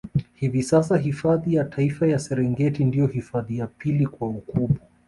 Hivi 0.33 0.63
sasa 0.63 0.97
hifadhi 0.97 1.55
ya 1.55 1.63
Taifa 1.63 2.07
ya 2.07 2.19
Serengeti 2.19 2.85
ndio 2.85 3.07
hifadhi 3.07 3.57
ya 3.57 3.67
pili 3.67 4.07
kwa 4.07 4.27
ukubwa 4.29 4.79